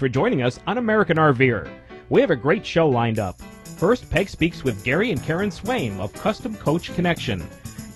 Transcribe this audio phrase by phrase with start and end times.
[0.00, 1.70] For joining us on American RVer.
[2.08, 3.38] We have a great show lined up.
[3.76, 7.46] First, Peg speaks with Gary and Karen Swaim of Custom Coach Connection.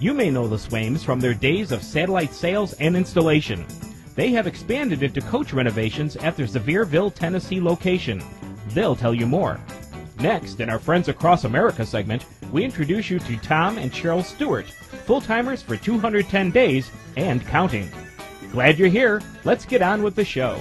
[0.00, 3.64] You may know the Swaims from their days of satellite sales and installation.
[4.16, 8.22] They have expanded into coach renovations at their Sevierville, Tennessee location.
[8.74, 9.58] They'll tell you more.
[10.20, 14.66] Next, in our Friends Across America segment, we introduce you to Tom and Cheryl Stewart,
[14.66, 17.88] full timers for 210 days and counting.
[18.52, 19.22] Glad you're here.
[19.44, 20.60] Let's get on with the show.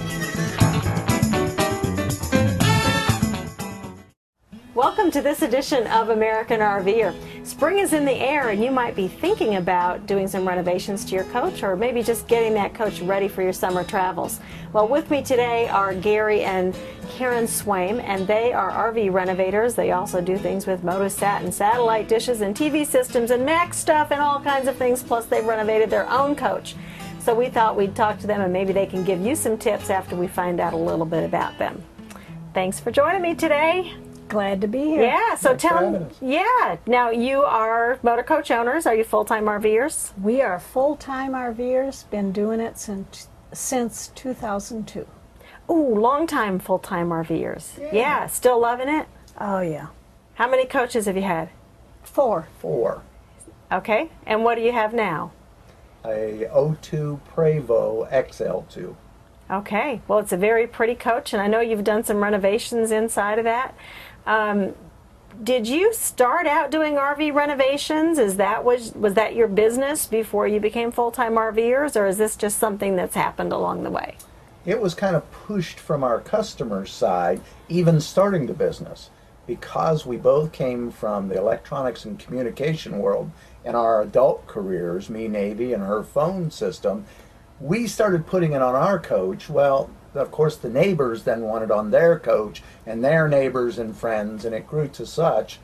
[5.04, 7.14] Welcome to this edition of American RVer.
[7.46, 11.14] Spring is in the air, and you might be thinking about doing some renovations to
[11.14, 14.40] your coach or maybe just getting that coach ready for your summer travels.
[14.72, 16.74] Well, with me today are Gary and
[17.10, 19.74] Karen Swaim, and they are RV renovators.
[19.74, 24.10] They also do things with Motosat and satellite dishes and TV systems and Mac stuff
[24.10, 26.76] and all kinds of things, plus, they've renovated their own coach.
[27.18, 29.90] So, we thought we'd talk to them and maybe they can give you some tips
[29.90, 31.82] after we find out a little bit about them.
[32.54, 33.92] Thanks for joining me today.
[34.28, 35.02] Glad to be here.
[35.02, 36.10] Yeah, so Thanks tell having them.
[36.20, 38.86] Yeah, now you are motor coach owners.
[38.86, 40.12] Are you full time RVers?
[40.20, 45.06] We are full time RVers, been doing it since, since 2002.
[45.70, 47.78] Ooh, long time full time RVers.
[47.92, 48.26] Yeah.
[48.26, 49.06] still loving it.
[49.40, 49.88] Oh, yeah.
[50.34, 51.50] How many coaches have you had?
[52.02, 52.48] Four.
[52.58, 53.02] Four.
[53.72, 55.32] Okay, and what do you have now?
[56.04, 58.94] A O2 Prevost XL2.
[59.50, 63.38] Okay, well, it's a very pretty coach, and I know you've done some renovations inside
[63.38, 63.74] of that.
[64.26, 64.74] Um,
[65.42, 68.18] did you start out doing RV renovations?
[68.18, 72.16] Is that was was that your business before you became full time RVers, or is
[72.16, 74.16] this just something that's happened along the way?
[74.64, 79.10] It was kind of pushed from our customer side, even starting the business,
[79.46, 83.30] because we both came from the electronics and communication world
[83.64, 87.04] in our adult careers, me Navy and her phone system.
[87.60, 89.48] We started putting it on our coach.
[89.48, 94.44] Well, of course, the neighbors then wanted on their coach and their neighbors and friends,
[94.44, 95.58] and it grew to such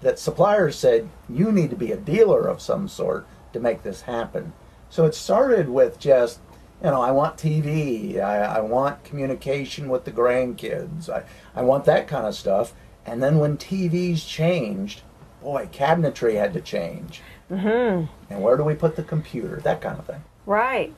[0.00, 4.02] that suppliers said, You need to be a dealer of some sort to make this
[4.02, 4.52] happen.
[4.90, 6.38] So it started with just,
[6.82, 11.24] you know, I want TV, I, I want communication with the grandkids, I,
[11.54, 12.74] I want that kind of stuff.
[13.06, 15.02] And then when TVs changed,
[15.42, 17.22] boy, cabinetry had to change.
[17.50, 18.06] Mm-hmm.
[18.32, 19.60] And where do we put the computer?
[19.62, 20.22] That kind of thing.
[20.46, 20.94] Right.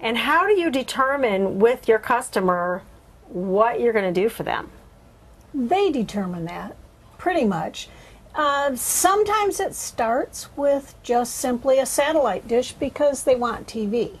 [0.00, 2.82] And how do you determine with your customer
[3.28, 4.70] what you're going to do for them?
[5.52, 6.76] They determine that,
[7.18, 7.88] pretty much.
[8.34, 14.18] Uh, sometimes it starts with just simply a satellite dish because they want TV.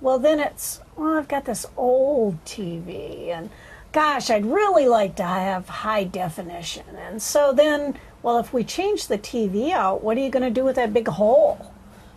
[0.00, 3.50] Well, then it's, well, I've got this old TV, and
[3.92, 6.96] gosh, I'd really like to have high definition.
[6.96, 10.50] And so then, well, if we change the TV out, what are you going to
[10.50, 11.71] do with that big hole?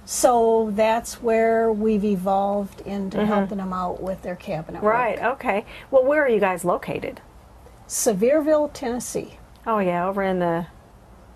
[0.05, 3.27] So that's where we've evolved into mm-hmm.
[3.27, 4.93] helping them out with their cabinet work.
[4.93, 5.19] Right.
[5.19, 5.65] Okay.
[5.89, 7.21] Well, where are you guys located?
[7.87, 9.39] Sevierville, Tennessee.
[9.67, 10.67] Oh yeah, over in the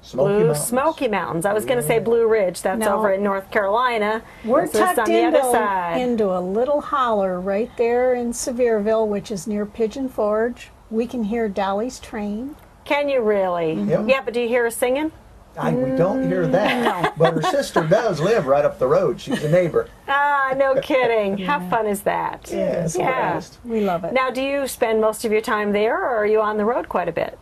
[0.02, 0.66] Smoky Blue Mountains.
[0.66, 1.46] Smoky Mountains.
[1.46, 2.62] I was going to say Blue Ridge.
[2.62, 2.98] That's No.
[2.98, 4.22] over in North Carolina.
[4.46, 6.02] We're This is on tucked the into, other side.
[6.02, 10.72] into a little holler right there in Sevierville, which is near Pigeon Forge.
[10.90, 12.56] We can hear Dolly's train.
[12.86, 13.74] Can you really?
[13.74, 14.06] Yep.
[14.08, 15.12] Yeah, but do you hear her singing?
[15.58, 17.18] I, we don't hear that.
[17.18, 19.20] But her sister does live right up the road.
[19.20, 19.90] She's a neighbor.
[20.08, 21.38] Ah, no kidding.
[21.40, 22.50] How fun is that?
[22.52, 23.42] Yeah, Yeah.
[23.66, 24.14] We love it.
[24.14, 26.88] Now, do you spend most of your time there, or are you on the road
[26.90, 27.38] quite a bit?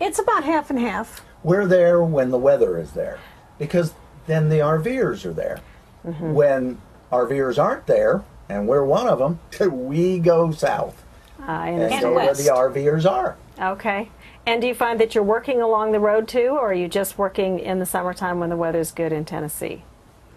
[0.00, 1.24] it's about half and half.
[1.44, 3.20] We're there when the weather is there
[3.58, 3.94] because
[4.26, 5.60] then the RVers are there.
[6.04, 6.32] Mm-hmm.
[6.34, 6.78] When
[7.12, 9.38] RVers aren't there, and we're one of them,
[9.86, 11.02] we go south
[11.40, 12.02] I and, understand.
[12.02, 12.44] go west.
[12.44, 13.36] where the RVers are.
[13.60, 14.10] Okay.
[14.46, 17.16] And do you find that you're working along the road too, or are you just
[17.16, 19.84] working in the summertime when the weather's good in Tennessee?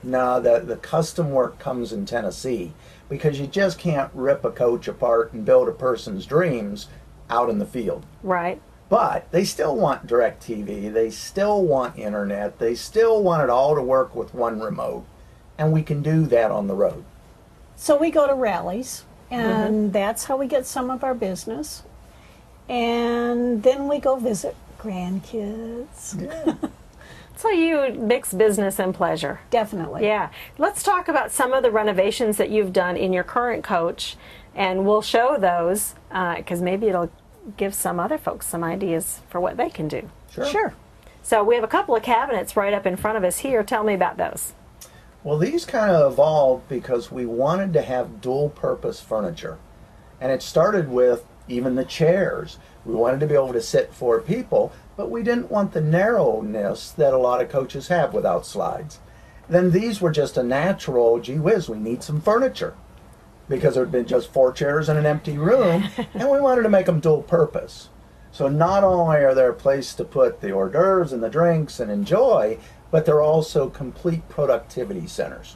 [0.02, 2.74] No, the, the custom work comes in Tennessee
[3.10, 6.88] because you just can't rip a coach apart and build a person's dreams
[7.30, 8.06] out in the field.
[8.24, 8.62] Right.
[8.90, 13.82] But they still want DirecTV, they still want internet, they still want it all to
[13.82, 15.06] work with one remote.
[15.58, 17.04] And we can do that on the road.
[17.76, 19.36] So we go to rallies, mm-hmm.
[19.36, 21.84] and that's how we get some of our business.
[22.70, 26.70] And then we go visit grandkids.
[27.38, 29.40] So you mix business and pleasure.
[29.52, 30.04] Definitely.
[30.04, 30.32] Yeah.
[30.58, 34.18] Let's talk about some of the renovations that you've done in your current coach,
[34.56, 37.12] and we'll show those uh, because maybe it'll
[37.56, 40.10] give some other folks some ideas for what they can do.
[40.32, 40.74] Sure.
[41.22, 43.64] So we have a couple of cabinets right up in front of us here.
[43.64, 44.54] Tell me about those.
[45.24, 49.60] Well, these kind of evolved because we wanted to have dual purpose furniture.
[50.20, 52.58] And it started with even the chairs.
[52.86, 56.92] We wanted to be able to sit four people, but we didn't want the narrowness
[56.92, 59.00] that a lot of coaches have without slides.
[59.50, 62.76] Then these were just a natural, gee whiz, we need some furniture.
[63.50, 66.70] because there had been just four chairs in an empty room, and we wanted to
[66.70, 67.90] make them dual purpose.
[68.32, 71.80] So not only are there a place to put the hors d'oeuvres and the drinks
[71.80, 72.58] and enjoy,
[72.92, 75.56] but they're also complete productivity centers.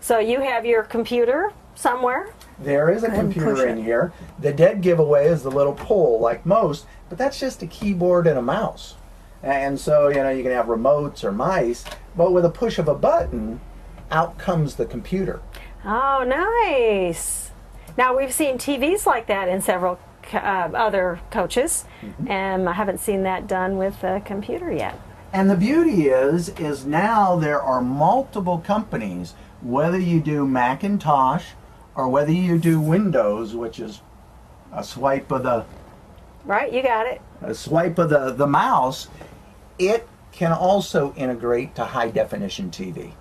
[0.00, 2.32] So you have your computer somewhere?
[2.58, 4.12] There is a ahead and push computer in here.
[4.40, 8.38] The dead giveaway is the little pull, like most, but that's just a keyboard and
[8.38, 8.94] a mouse.
[9.42, 11.84] And so, you know, you can have remotes or mice,
[12.16, 13.60] but with a push of a button,
[14.10, 15.40] out comes the computer.
[15.84, 17.50] Oh, nice.
[17.96, 19.98] Now we've seen TVs like that in several
[20.32, 21.84] uh, other coaches,
[22.26, 24.98] and I haven't seen that done with a computer yet.
[25.32, 31.50] And the beauty is, is now there are multiple companies, whether you do Macintosh
[31.96, 34.02] or whether you do Windows, which is
[34.72, 35.64] a swipe of the
[36.44, 36.72] Right?
[36.72, 37.20] You got it.
[37.42, 39.08] a swipe of the, the mouse,
[39.80, 43.12] it can also integrate to high definition TV.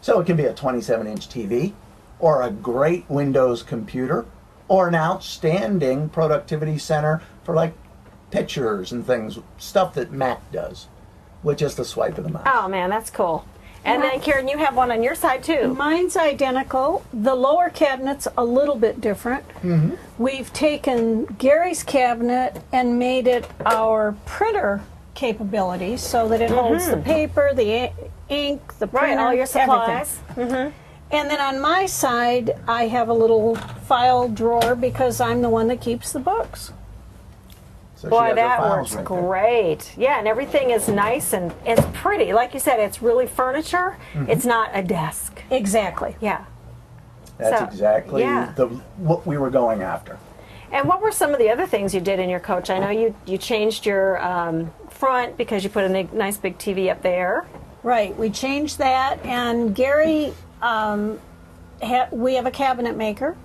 [0.00, 1.72] So it can be a 27 inch TV,
[2.18, 4.26] or a great Windows computer,
[4.66, 7.74] or an outstanding productivity center for like
[8.32, 10.88] pictures and things, stuff that Mac does,
[11.44, 12.46] with just a swipe of the mouse.
[12.46, 13.46] Oh man, that's cool.
[13.84, 15.74] And then Karen, you have one on your side too.
[15.74, 17.04] Mine's identical.
[17.12, 19.46] The lower cabinet's a little bit different.
[19.62, 19.94] Mm-hmm.
[20.22, 24.80] We've taken Gary's cabinet and made it our printer
[25.14, 27.02] capability so that it holds the mm-hmm.
[27.02, 27.92] paper, the
[28.28, 30.04] ink, the printer, Right, all your everything.
[30.04, 30.20] supplies.
[31.10, 35.68] And then on my side, I have a little file drawer because I'm the one
[35.68, 36.72] that keeps the books.
[38.04, 39.20] So Boy, that works right there.
[39.22, 39.92] great.
[39.96, 42.32] Yeah, and everything is nice and it's pretty.
[42.32, 43.96] Like you said, it's really furniture.
[44.12, 44.30] Mm-hmm.
[44.30, 45.42] It's not a desk.
[45.50, 46.14] Exactly.
[46.20, 46.44] Yeah.
[47.38, 48.52] That's So, exactly yeah.
[48.56, 48.66] the,
[48.98, 50.18] what we were going after.
[50.70, 52.68] And what were some of the other things you did in your coach?
[52.68, 56.90] I know you you changed your um, front because you put a nice big TV
[56.90, 57.46] up there.
[57.82, 58.16] Right.
[58.16, 61.20] We changed that, and Gary, um,
[61.82, 63.36] ha- we have a cabinet maker,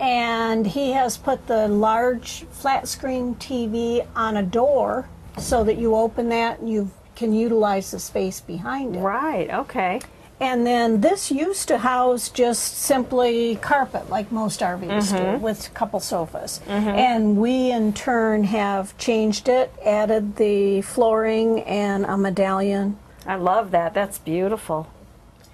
[0.00, 5.08] and he has put the large flat screen TV on a door
[5.38, 9.00] so that you open that and you can utilize the space behind it.
[9.00, 9.50] Right.
[9.50, 10.00] Okay.
[10.40, 15.42] And then this used to house just simply carpet, like most RVs do, mm-hmm.
[15.42, 16.60] with a couple sofas.
[16.66, 16.88] Mm-hmm.
[16.88, 22.98] And we, in turn, have changed it, added the flooring and a medallion.
[23.26, 23.92] I love that.
[23.92, 24.90] That's beautiful.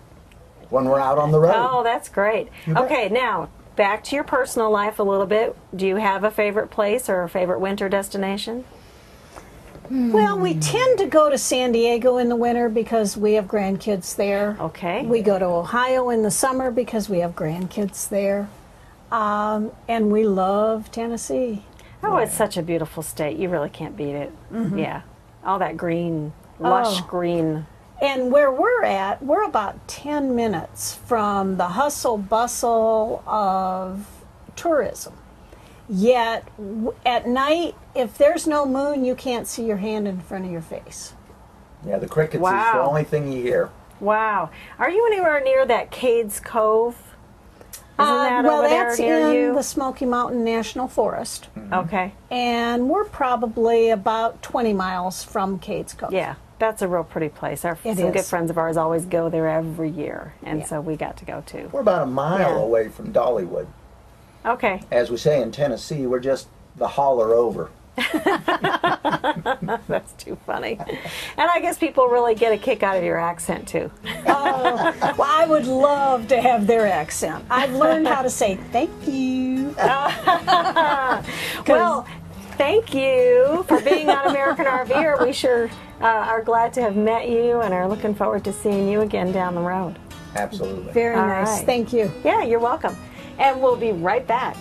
[0.68, 1.54] when we're out on the road.
[1.56, 2.48] Oh, that's great.
[2.66, 2.84] You bet.
[2.84, 5.56] Okay, now back to your personal life a little bit.
[5.74, 8.64] Do you have a favorite place or a favorite winter destination?
[9.88, 14.16] Well, we tend to go to San Diego in the winter because we have grandkids
[14.16, 14.56] there.
[14.58, 15.06] Okay.
[15.06, 18.48] We go to Ohio in the summer because we have grandkids there.
[19.12, 21.62] Um, and we love Tennessee.
[22.02, 23.36] Oh, it's such a beautiful state.
[23.36, 24.32] You really can't beat it.
[24.74, 25.02] Yeah.
[25.44, 27.06] All that green, lush Oh.
[27.08, 27.66] green.
[28.00, 34.06] And where we're at, we're about 10 minutes from the hustle bustle of
[34.54, 35.14] tourism.
[35.88, 36.46] Yet
[37.06, 40.60] at night, if there's no moon, you can't see your hand in front of your
[40.60, 41.14] face.
[41.86, 43.70] Yeah, the crickets is the only thing you hear.
[44.00, 44.50] Wow.
[44.78, 46.96] Are you anywhere near that Cades Cove?
[47.98, 49.54] Isn't Uh, well, over there that's near in you?
[49.54, 52.12] the Smoky Mountain National Forest, Okay.
[52.30, 56.12] and we're probably about 20 miles from Cades Cove.
[56.12, 57.64] Yeah, that's a real pretty place.
[57.64, 60.66] Our It some good friends of ours always go there every year, and Yeah.
[60.66, 61.68] so we got to go too.
[61.72, 62.58] We're about a mile Yeah.
[62.62, 63.66] away from Dollywood.
[64.44, 64.80] Okay.
[64.90, 67.70] As we say in Tennessee, we're just the holler over.
[69.88, 70.78] That's too funny.
[71.36, 73.90] and I guess people really get a kick out of your accent too.
[74.28, 77.44] Oh, well, I would love to have their accent.
[77.48, 79.74] I've learned how to say thank you.
[81.66, 82.06] Well,
[82.58, 85.24] thank you for being on American RVer.
[85.24, 88.88] We sure uh, are glad to have met you and are looking forward to seeing
[88.88, 89.98] you again down the road.
[90.34, 90.92] Absolutely.
[90.92, 91.48] Very All nice.
[91.48, 91.66] right.
[91.66, 92.10] Thank you.
[92.24, 92.96] Yeah, you're welcome.
[93.38, 94.56] And we'll be right back.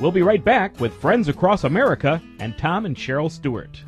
[0.00, 3.82] We'll be right back with Friends Across America and Tom and Cheryl Stewart.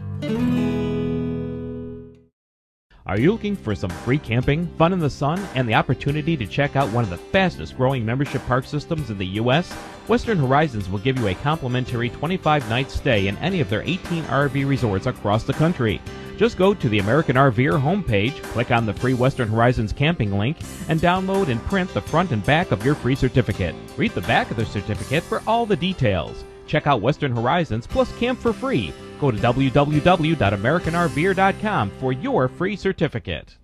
[3.05, 6.47] Are you looking for some free camping, fun in the sun, and the opportunity to
[6.47, 9.73] check out one of the fastest growing membership park systems in the U.S.?
[10.07, 14.23] Western Horizons will give you a complimentary 25 night stay in any of their 18
[14.25, 16.01] RV resorts across the country.
[16.37, 20.59] Just go to the American RVer homepage, click on the free Western Horizons camping link,
[20.89, 23.75] and download and print the front and back of your free certificate.
[23.97, 26.45] Read the back of the certificate for all the details.
[26.69, 28.95] Check out Western Horizons plus camp for free.
[29.23, 33.57] Go to www.americanrver.com for your free certificate.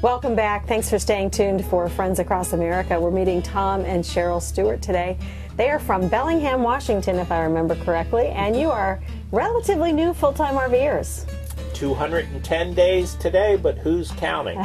[0.00, 0.66] Welcome back.
[0.66, 2.98] Thanks for staying tuned for Friends Across America.
[2.98, 5.18] We're meeting Tom and Cheryl Stewart today.
[5.56, 10.32] They are from Bellingham, Washington, if I remember correctly, and you are relatively new full
[10.32, 11.30] time RVers.
[11.74, 14.56] 210 days today, but who's counting?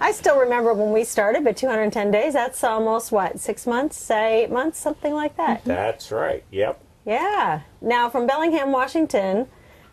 [0.00, 4.50] I still remember when we started, but 210 days, that's almost what, six months, eight
[4.50, 5.64] months, something like that.
[5.64, 6.42] That's right.
[6.50, 6.80] Yep.
[7.04, 7.60] Yeah.
[7.80, 9.46] Now, from Bellingham, Washington,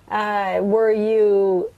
[0.09, 1.71] uh, were you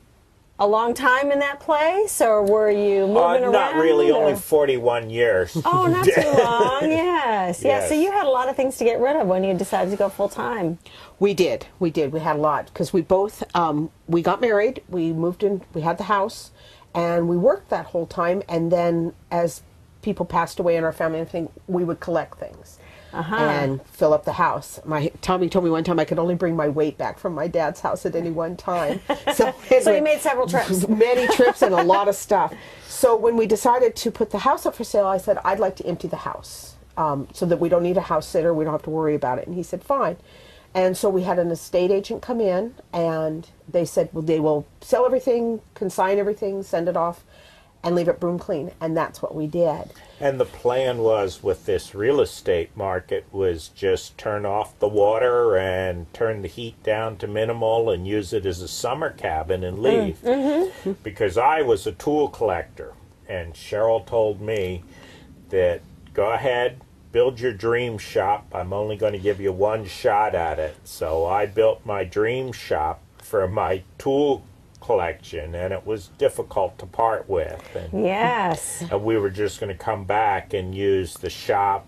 [0.60, 3.52] a long time in that place, or were you moving Uh, around?
[3.52, 5.58] not really, or- only 41 years.
[5.66, 6.84] Oh, not too long.
[6.92, 7.64] Yes.
[7.64, 7.88] Yeah.
[7.88, 9.98] So you had a lot of things to get rid of when you decided to
[9.98, 10.78] go full time.
[11.20, 11.66] We did.
[11.80, 12.14] We did.
[12.14, 14.84] We had a lot because we both um, we got married.
[14.88, 15.62] We moved in.
[15.74, 16.52] We had the house,
[16.94, 18.44] and we worked that whole time.
[18.48, 19.64] And then as
[20.04, 22.78] people passed away in our family, and everything, we would collect things
[23.14, 24.80] and fill up the house.
[24.86, 27.48] My Tommy told me one time I could only bring my weight back from my
[27.48, 29.00] dad's house at any one time.
[29.34, 30.88] So, So you made several trips.
[30.88, 32.54] many trips and a lot of stuff.
[32.88, 35.76] So when we decided to put the house up for sale, I said I'd like
[35.78, 38.54] to empty the house um, so that we don't need a house sitter.
[38.54, 39.48] We don't have to worry about it.
[39.48, 40.18] And he said fine.
[40.76, 44.66] And so we had an estate agent come in, and they said well, they will
[44.82, 47.24] sell everything, consign everything, send it off,
[47.84, 48.72] and leave it broom clean.
[48.80, 49.92] And that's what we did.
[50.20, 55.58] And the plan was with this real estate market was just turn off the water
[55.58, 59.80] and turn the heat down to minimal and use it as a summer cabin and
[59.80, 60.22] mm, leave.
[60.22, 60.94] Mm-hmm.
[61.04, 62.94] Because I was a tool collector
[63.28, 64.84] and Cheryl told me
[65.50, 65.82] that
[66.14, 68.48] go ahead, build your dream shop.
[68.54, 70.78] I'm only going to give you one shot at it.
[70.84, 74.44] So I built my dream shop for my tool
[74.84, 77.76] collection and it was difficult to part with.
[77.76, 78.84] And Yes.
[78.92, 81.88] and we were just going to come back and use the shop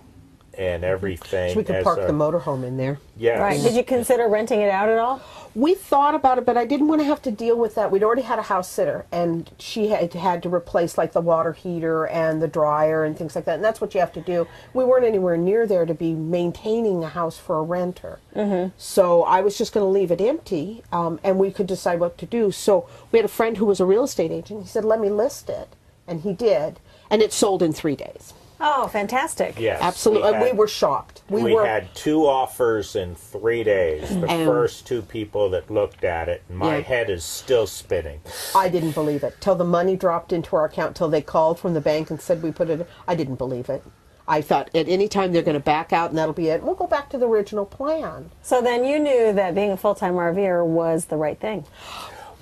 [0.57, 0.91] and mm-hmm.
[0.91, 1.53] everything.
[1.53, 2.99] So we could as park a- the motorhome in there.
[3.17, 3.39] Yes.
[3.39, 3.61] Right.
[3.61, 5.21] Did you consider renting it out at all?
[5.55, 7.89] We thought about it, but I didn't want to have to deal with that.
[7.89, 11.53] We'd already had a house sitter, and she had had to replace like the water
[11.53, 13.55] heater and the dryer and things like that.
[13.55, 14.47] And that's what you have to do.
[14.73, 18.19] We weren't anywhere near there to be maintaining a house for a renter.
[18.35, 18.73] Mm-hmm.
[18.77, 22.17] So I was just going to leave it empty, um, and we could decide what
[22.17, 22.51] to do.
[22.51, 24.63] So we had a friend who was a real estate agent.
[24.63, 25.69] He said, "Let me list it,"
[26.05, 28.33] and he did, and it sold in three days.
[28.59, 29.59] Oh, fantastic.
[29.59, 29.79] Yes.
[29.81, 31.21] Absolutely, uh, we had- were shocked.
[31.29, 31.65] We, We, were.
[31.65, 34.09] had two offers in three days.
[34.09, 36.83] The And- first two people that looked at it, my Yeah.
[36.83, 38.21] head is still spinning.
[38.55, 40.95] I didn't believe it till the money dropped into our account.
[40.95, 42.87] Till they called from the bank and said we put it.
[43.07, 43.83] I didn't believe it.
[44.27, 46.63] I thought at any time they're going to back out and that'll be it.
[46.63, 48.31] We'll go back to the original plan.
[48.41, 51.65] So then you knew that being a full time RVer was the right thing.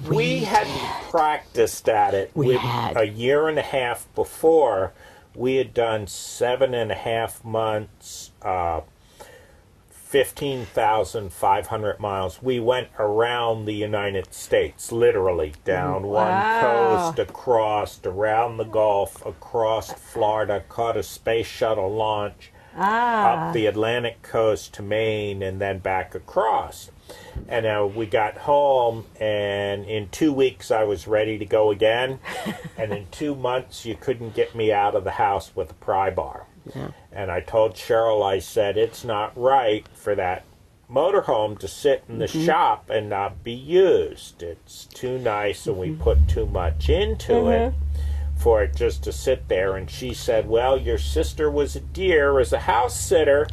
[0.07, 2.31] We, hadn't practiced at it.
[2.33, 2.97] We With- had.
[2.97, 4.91] A year and a half before,
[5.35, 8.81] we had done seven and a half months, uh,
[9.89, 12.41] 15,500 miles.
[12.41, 16.25] We went around the United States, literally, down Wow.
[16.25, 23.47] one coast, across, around the Gulf, across Florida, caught a space shuttle launch Ah.
[23.49, 26.89] up the Atlantic coast to Maine and then back across.
[27.47, 32.19] And uh, we got home, and in two weeks I was ready to go again.
[32.77, 36.09] and in two months, you couldn't get me out of the house with a pry
[36.09, 36.45] bar.
[37.11, 40.45] And I told Cheryl, I said, it's not right for that
[40.89, 42.45] motorhome to sit in the Mm-hmm.
[42.45, 44.41] shop and not be used.
[44.41, 47.73] It's too nice, and we put too much into it
[48.43, 49.75] for it just to sit there.
[49.77, 53.47] And she said, "Well, your sister was a dear as a house sitter,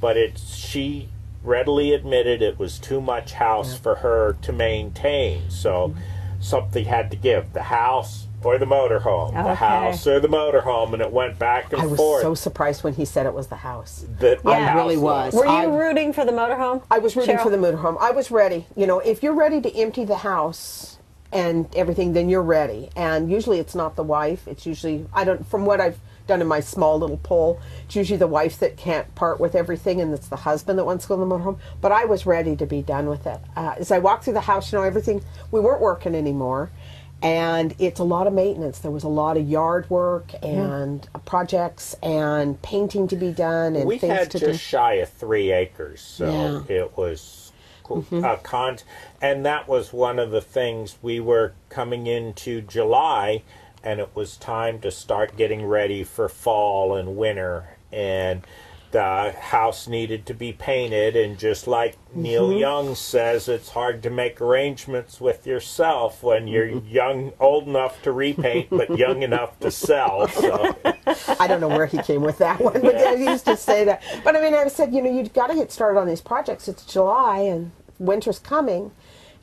[0.00, 1.08] but it's she."
[1.42, 6.00] Readily admitted it was too much house for her to maintain, so Mm-hmm.
[6.40, 11.02] something had to give the house or the motorhome, the house or the motorhome, and
[11.02, 11.82] it went back and forth.
[11.82, 12.22] I was forth.
[12.22, 14.06] so surprised when he said it was the house.
[14.20, 14.72] that the Yeah.
[14.72, 15.34] I really was.
[15.34, 16.82] Were you I- rooting for the motorhome?
[16.90, 17.42] I was rooting Cheryl?
[17.42, 17.98] for the motorhome.
[18.00, 18.66] I was ready.
[18.74, 20.93] You know, if you're ready to empty the house
[21.34, 22.88] and everything, then you're ready.
[22.96, 24.46] And usually it's not the wife.
[24.46, 25.46] It's usually I don't.
[25.46, 29.12] From what I've done in my small little poll, it's usually the wife that can't
[29.14, 31.58] part with everything, and it's the husband that wants to go in the motorhome.
[31.82, 33.40] But I was ready to be done with it.
[33.56, 36.70] Uh, as I walked through the house, you know, everything we weren't working anymore.
[37.22, 38.80] And it's a lot of maintenance.
[38.80, 43.86] There was a lot of yard work and projects and painting to be done and
[43.86, 44.58] we things had to just do.
[44.58, 46.74] shy of three acres, so Yeah.
[46.76, 47.43] It was
[47.84, 48.24] a mm-hmm.
[48.24, 48.78] uh, con.
[49.20, 53.42] And that was one of the things we were coming into July,
[53.82, 58.42] and it was time to start getting ready for fall and winter, and
[58.94, 61.16] the house needed to be painted.
[61.16, 62.58] And just like Neil Mm-hmm.
[62.58, 66.88] Young says, it's hard to make arrangements with yourself when you're Mm-hmm.
[66.88, 70.28] young, old enough to repaint, but young enough to sell.
[70.28, 70.76] So.
[71.40, 73.16] I don't know where he came with that one, but yeah.
[73.16, 74.00] he used to say that.
[74.22, 76.68] But I mean, I said, you know, you've got to get started on these projects.
[76.68, 78.92] It's July and winter's coming,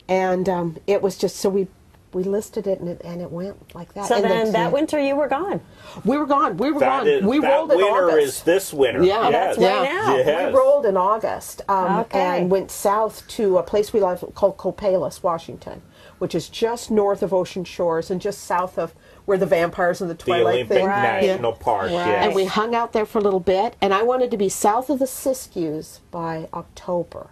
[0.08, 1.68] and um, it was just so we
[2.12, 4.06] we listed it and it, and it went like that.
[4.06, 5.60] So and then the- that winter you were gone.
[6.04, 6.56] we were gone.
[6.56, 7.08] We were That gone.
[7.08, 8.26] is- we that rolled in winter August.
[8.26, 9.02] is this winter.
[9.02, 9.56] Yeah, yes.
[9.56, 10.16] that's right now.
[10.16, 10.52] Yes.
[10.52, 12.18] We rolled in August um, Okay.
[12.40, 15.82] and went south to a place we love called Copalis, Washington,
[16.18, 18.94] which is just north of Ocean Shores and just south of
[19.24, 20.86] where the vampires and the the Twilight Olympic thing.
[20.86, 21.22] Right.
[21.22, 21.84] National Park.
[21.84, 21.92] Right.
[21.94, 22.26] Yes.
[22.26, 24.90] And we hung out there for a little bit, and I wanted to be south
[24.90, 27.28] of the Siskiyous by October.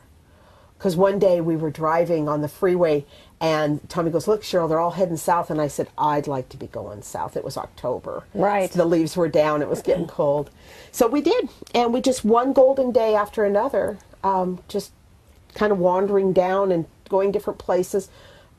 [0.80, 3.04] Because one day we were driving on the freeway,
[3.38, 5.50] and Tommy goes, Look, Cheryl, they're all heading south.
[5.50, 7.36] And I said, I'd like to be going south.
[7.36, 8.24] It was October.
[8.32, 8.72] Right.
[8.72, 10.48] The leaves were down, it was getting cold.
[10.90, 11.50] So we did.
[11.74, 14.92] And we just one golden day after another, um, just
[15.54, 18.08] kind of wandering down and going different places.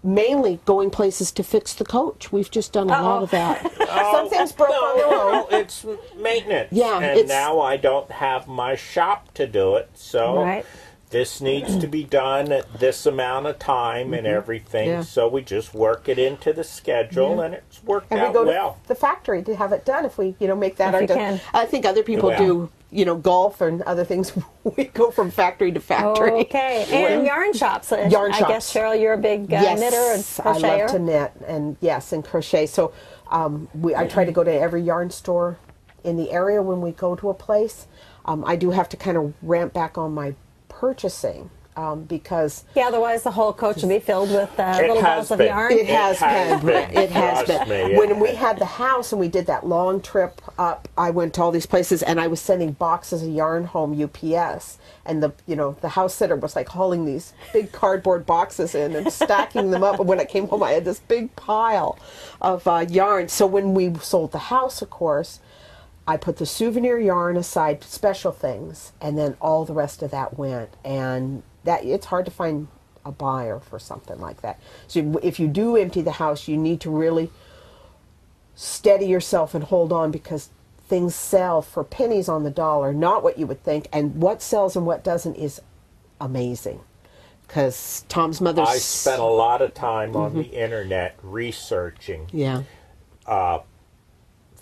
[0.04, 2.32] Mainly going places to fix the coach.
[2.32, 3.62] We've just done a lot of that.
[4.12, 5.32] Some things broke on their own.
[5.32, 5.86] no, it's
[6.18, 6.70] maintenance.
[6.72, 10.66] Yeah, and now I don't have my shop to do it, so Right.
[11.12, 14.88] This needs to be done at this amount of time and everything.
[14.88, 14.98] Mm-hmm.
[15.00, 15.04] Yeah.
[15.04, 18.46] So we just work it into the schedule, and it's worked and out we go
[18.46, 18.78] well.
[18.84, 21.02] to the factory to have it done if we you know make that If our
[21.02, 21.42] you can.
[21.54, 22.38] i think other people Well.
[22.40, 24.32] do you know golf and other things
[24.78, 27.92] we go from factory to factory Okay, and yarn shops.
[27.92, 28.52] I- Yarn I shops.
[28.52, 32.12] guess Cheryl, you're a big uh, yes knitter and i love to knit and yes
[32.14, 32.94] and crochet so
[33.30, 35.58] um, we, i try to go to every yarn store
[36.04, 37.88] in the area when we go to a place
[38.26, 40.36] um, i do have to kind of ramp back on my
[40.82, 45.30] purchasing um, because Yeah, otherwise the whole coach would be filled with uh, little has
[45.30, 45.72] balls of yarn.
[45.74, 46.66] It has, has been.
[46.66, 46.98] been.
[46.98, 47.70] It has Trust been.
[47.70, 51.12] me, it when we had the house and we did that long trip up, I
[51.12, 54.80] went to all these places and I was sending boxes of yarn home UPS.
[55.06, 58.96] And the you know the house sitter was like hauling these big cardboard boxes in
[58.96, 60.00] and stacking them up.
[60.00, 61.98] And when I came home, I had this big pile
[62.42, 63.28] of uh, yarn.
[63.30, 65.40] So when we sold the house, of course,
[66.12, 70.38] I put the souvenir yarn aside, special things, and then all the rest of that
[70.38, 70.76] went.
[70.84, 72.68] And that it's hard to find
[73.06, 74.60] a buyer for something like that.
[74.90, 77.30] So if you do empty the house, you need to really
[78.56, 80.50] steady yourself and hold on because
[80.90, 83.88] things sell for pennies on the dollar, not what you would think.
[83.94, 85.62] And what sells and what doesn't is
[86.20, 86.82] amazing.
[87.48, 88.64] Because Tom's mother.
[88.64, 92.64] I spent a lot of time on the internet researching Yeah.
[93.26, 93.60] Uh,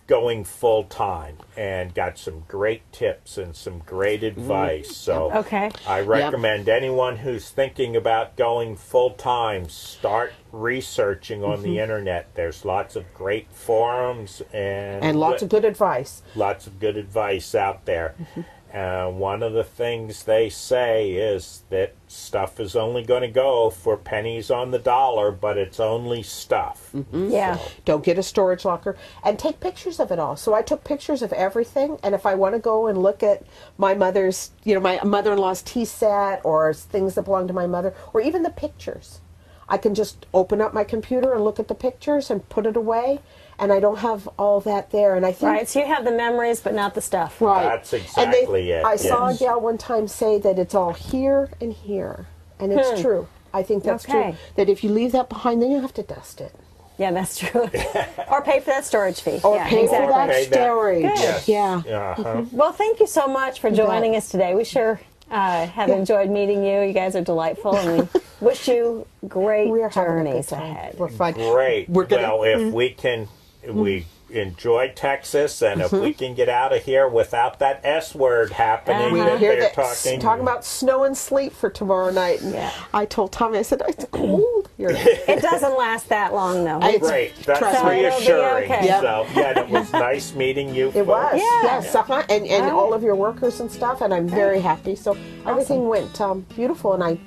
[0.10, 4.28] going full time and got some great tips and some great mm.
[4.28, 4.98] advice.
[4.98, 5.70] So Okay.
[5.88, 11.78] I recommend anyone who's thinking about going full time start researching on the mm-hmm.
[11.78, 12.34] internet.
[12.34, 16.24] There's lots of great forums and And lots of good advice.
[16.36, 18.16] lots of good advice out there.
[18.20, 18.42] Mm-hmm.
[18.74, 23.72] Uh, one of the things they say is that stuff is only going to go
[23.72, 26.94] for pennies on the dollar, but it's only stuff.
[27.12, 27.58] Yeah.
[27.86, 30.36] Don't get a storage locker and take pictures of it all.
[30.36, 31.98] So I took pictures of everything.
[32.04, 33.44] And if I want to go and look at
[33.80, 37.54] my mother's, you know, my mother in law's tea set or things that belong to
[37.54, 39.22] my mother, or even the pictures,
[39.68, 42.76] I can just open up my computer and look at the pictures and put it
[42.76, 43.20] away.
[43.60, 45.16] And I don't have all that there.
[45.16, 45.52] And I think.
[45.52, 45.68] Right.
[45.68, 47.42] So you have the memories, but not the stuff.
[47.42, 47.64] Right.
[47.64, 50.94] That's And they- exactly it, I saw a gal one time say that it's all
[50.94, 52.26] here and here.
[52.60, 53.28] And it's true.
[53.54, 54.12] I think that's Hmm.
[54.12, 54.30] Okay.
[54.32, 54.38] true.
[54.56, 56.54] That if you leave that behind, then you have to dust it.
[56.98, 57.62] Yeah, that's true.
[58.30, 59.40] or pay for that storage fee.
[59.44, 60.08] Or yeah, pay exactly.
[60.08, 61.04] for that storage.
[61.18, 61.48] Good.
[61.48, 62.14] Yeah.
[62.18, 62.44] Uh-huh.
[62.52, 64.54] Well, thank you so much for joining us today.
[64.54, 65.00] We sure
[65.32, 66.82] uh, have enjoyed meeting you.
[66.82, 70.96] You guys are delightful, and we wish you great We're having a good journeys ahead.
[71.00, 71.34] We're fine.
[71.36, 71.90] Great.
[71.90, 73.28] We're gonna- well, if we can,
[73.68, 78.52] we enjoy Texas, and if we can get out of here without that S word
[78.52, 79.26] happening Uh-huh.
[79.32, 80.20] that Hear they're that s- talking.
[80.20, 82.40] talking about snow and sleet for tomorrow night.
[82.42, 82.70] And Yeah.
[82.94, 84.92] I told Tommy, I said, it's cold here.
[84.94, 86.78] It doesn't last that long, though.
[86.80, 87.34] I- Great.
[87.44, 88.02] That's Trust me.
[88.02, 88.72] It'll reassuring.
[88.72, 88.86] okay.
[88.86, 89.02] Yep.
[89.02, 90.92] So, yeah, it was nice meeting you.
[90.94, 91.34] It was.
[91.34, 91.64] Yeah.
[91.64, 92.22] Yes, uh-huh.
[92.30, 92.72] and, and Right.
[92.72, 94.96] all of your workers and stuff, and I'm very happy.
[94.96, 95.18] So
[95.48, 97.18] everything went um, beautiful, and I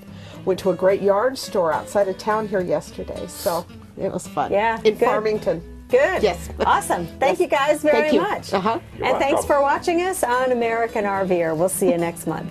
[0.45, 3.27] went to a great yard store outside of town here yesterday.
[3.27, 3.67] So
[4.01, 4.53] it was fun.
[4.53, 5.01] Yeah, In good.
[5.05, 5.72] Farmington.
[5.93, 6.23] Good.
[6.23, 6.49] Yes.
[6.61, 7.07] Awesome.
[7.21, 8.23] Thank you guys very Thank you.
[8.23, 8.55] much.
[8.55, 8.81] Uh-huh.
[8.97, 11.55] You're and thanks for watching us on American RVer.
[11.55, 12.51] We'll see you next month.